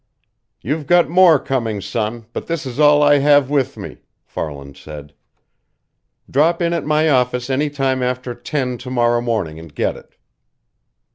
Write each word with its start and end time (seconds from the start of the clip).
"You're 0.63 0.83
got 0.83 1.09
more 1.09 1.37
coming, 1.37 1.79
son, 1.79 2.25
but 2.33 2.47
this 2.47 2.65
is 2.65 2.79
all 2.79 3.03
I 3.03 3.19
have 3.19 3.51
with 3.51 3.77
me," 3.77 3.97
Farland 4.25 4.75
said. 4.75 5.13
"Drop 6.27 6.59
in 6.59 6.73
at 6.73 6.83
my 6.87 7.07
office 7.07 7.51
any 7.51 7.69
time 7.69 8.01
after 8.01 8.33
ten 8.33 8.79
to 8.79 8.89
morrow 8.89 9.21
morning 9.21 9.59
and 9.59 9.75
get 9.75 9.95
it." 9.95 10.15